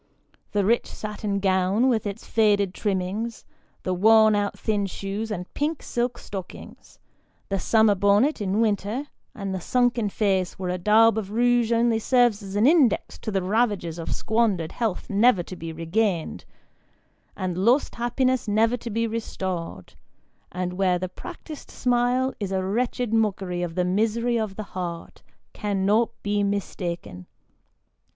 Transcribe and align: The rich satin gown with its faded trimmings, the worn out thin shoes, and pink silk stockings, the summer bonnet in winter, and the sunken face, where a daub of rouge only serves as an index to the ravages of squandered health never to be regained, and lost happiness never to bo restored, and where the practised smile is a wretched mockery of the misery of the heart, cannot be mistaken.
The 0.53 0.65
rich 0.65 0.87
satin 0.87 1.37
gown 1.39 1.87
with 1.87 2.07
its 2.07 2.25
faded 2.25 2.73
trimmings, 2.73 3.45
the 3.83 3.93
worn 3.93 4.33
out 4.33 4.57
thin 4.57 4.87
shoes, 4.87 5.29
and 5.29 5.53
pink 5.53 5.83
silk 5.83 6.17
stockings, 6.17 6.97
the 7.49 7.59
summer 7.59 7.93
bonnet 7.93 8.41
in 8.41 8.61
winter, 8.61 9.05
and 9.35 9.53
the 9.53 9.61
sunken 9.61 10.09
face, 10.09 10.57
where 10.57 10.71
a 10.71 10.79
daub 10.79 11.19
of 11.19 11.29
rouge 11.29 11.71
only 11.71 11.99
serves 11.99 12.41
as 12.41 12.55
an 12.55 12.65
index 12.65 13.19
to 13.19 13.29
the 13.29 13.43
ravages 13.43 13.99
of 13.99 14.11
squandered 14.15 14.71
health 14.71 15.07
never 15.07 15.43
to 15.43 15.55
be 15.55 15.71
regained, 15.71 16.45
and 17.37 17.55
lost 17.59 17.93
happiness 17.93 18.47
never 18.47 18.77
to 18.77 18.89
bo 18.89 19.05
restored, 19.05 19.93
and 20.51 20.73
where 20.73 20.97
the 20.97 21.09
practised 21.09 21.69
smile 21.69 22.33
is 22.39 22.51
a 22.51 22.63
wretched 22.63 23.13
mockery 23.13 23.61
of 23.61 23.75
the 23.75 23.85
misery 23.85 24.39
of 24.39 24.55
the 24.55 24.63
heart, 24.73 25.21
cannot 25.53 26.09
be 26.23 26.41
mistaken. 26.41 27.27